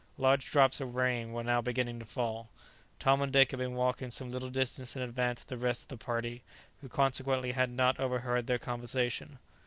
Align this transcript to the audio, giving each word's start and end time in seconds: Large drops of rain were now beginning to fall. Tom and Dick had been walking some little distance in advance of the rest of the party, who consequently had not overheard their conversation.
Large 0.17 0.49
drops 0.49 0.81
of 0.81 0.95
rain 0.95 1.31
were 1.31 1.43
now 1.43 1.61
beginning 1.61 1.99
to 1.99 2.07
fall. 2.07 2.49
Tom 2.97 3.21
and 3.21 3.31
Dick 3.31 3.51
had 3.51 3.59
been 3.59 3.75
walking 3.75 4.09
some 4.09 4.31
little 4.31 4.49
distance 4.49 4.95
in 4.95 5.03
advance 5.03 5.41
of 5.41 5.47
the 5.49 5.59
rest 5.59 5.83
of 5.83 5.87
the 5.89 6.03
party, 6.03 6.41
who 6.81 6.89
consequently 6.89 7.51
had 7.51 7.69
not 7.69 7.99
overheard 7.99 8.47
their 8.47 8.57
conversation. 8.57 9.37